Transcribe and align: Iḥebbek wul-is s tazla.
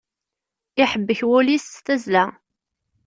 Iḥebbek 0.81 1.19
wul-is 1.27 1.65
s 1.73 1.75
tazla. 1.85 2.25